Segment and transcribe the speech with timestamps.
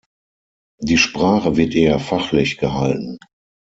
[0.79, 3.19] Die Sprache wird eher fachlich gehalten.